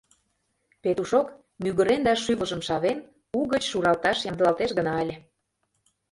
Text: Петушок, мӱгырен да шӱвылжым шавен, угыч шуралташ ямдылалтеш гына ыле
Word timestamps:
Петушок, 0.81 1.27
мӱгырен 1.63 2.01
да 2.07 2.13
шӱвылжым 2.23 2.61
шавен, 2.67 2.97
угыч 3.39 3.63
шуралташ 3.71 4.17
ямдылалтеш 4.29 4.71
гына 4.79 4.93
ыле 5.03 5.15